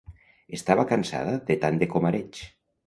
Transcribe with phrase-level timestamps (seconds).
[0.59, 2.45] Estava cansada de tant de comareig.